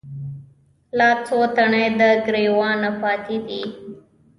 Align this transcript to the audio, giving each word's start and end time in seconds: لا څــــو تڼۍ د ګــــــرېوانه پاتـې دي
لا 0.97 1.09
څــــو 1.25 1.39
تڼۍ 1.55 1.85
د 1.99 2.01
ګــــــرېوانه 2.25 2.89
پاتـې 3.01 3.37
دي 3.47 3.63